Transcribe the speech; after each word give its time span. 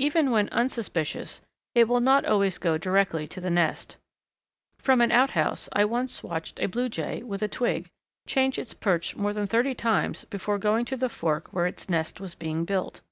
Even 0.00 0.32
when 0.32 0.48
unsuspicious 0.48 1.40
it 1.76 1.86
will 1.86 2.00
not 2.00 2.24
always 2.24 2.58
go 2.58 2.76
directly 2.76 3.28
to 3.28 3.40
the 3.40 3.48
nest. 3.48 3.96
From 4.80 5.00
an 5.00 5.12
outhouse 5.12 5.68
I 5.72 5.84
once 5.84 6.24
watched 6.24 6.58
a 6.58 6.66
Blue 6.66 6.88
Jay, 6.88 7.22
with 7.22 7.42
a 7.42 7.46
twig, 7.46 7.88
change 8.26 8.58
its 8.58 8.74
perch 8.74 9.14
more 9.14 9.32
than 9.32 9.46
thirty 9.46 9.76
times 9.76 10.24
before 10.24 10.58
going 10.58 10.84
to 10.86 10.96
the 10.96 11.08
fork 11.08 11.52
where 11.52 11.66
its 11.68 11.88
nest 11.88 12.18
was 12.18 12.34
being 12.34 12.64
built. 12.64 13.02